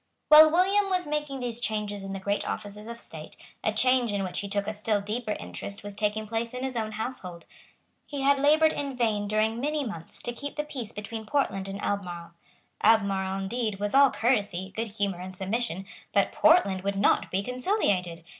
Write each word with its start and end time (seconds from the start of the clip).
While 0.29 0.49
William 0.49 0.89
was 0.89 1.05
making 1.05 1.41
these 1.41 1.59
changes 1.61 2.03
in 2.03 2.11
the 2.11 2.19
great 2.19 2.49
offices 2.49 2.87
of 2.87 2.99
state, 2.99 3.37
a 3.63 3.71
change 3.71 4.11
in 4.11 4.23
which 4.23 4.39
he 4.39 4.49
took 4.49 4.65
a 4.65 4.73
still 4.73 4.99
deeper 4.99 5.33
interest 5.33 5.83
was 5.83 5.93
taking 5.93 6.25
place 6.25 6.55
in 6.55 6.63
his 6.63 6.75
own 6.75 6.93
household. 6.93 7.45
He 8.07 8.21
had 8.21 8.39
laboured 8.39 8.73
in 8.73 8.97
vain 8.97 9.27
during 9.27 9.59
many 9.59 9.85
months 9.85 10.23
to 10.23 10.33
keep 10.33 10.55
the 10.55 10.63
peace 10.63 10.91
between 10.91 11.27
Portland 11.27 11.67
and 11.67 11.79
Albemarle. 11.83 12.31
Albemarle, 12.81 13.41
indeed, 13.41 13.79
was 13.79 13.93
all 13.93 14.09
courtesy, 14.09 14.73
good 14.75 14.87
humour, 14.93 15.19
and 15.19 15.37
submission; 15.37 15.85
but 16.15 16.31
Portland 16.31 16.81
would 16.81 16.97
not 16.97 17.29
be 17.29 17.43
conciliated. 17.43 18.23